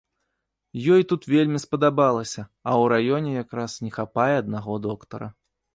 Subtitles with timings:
[0.95, 5.27] Ёй тут вельмі спадабалася, а ў раёне якраз не хапае аднаго доктара.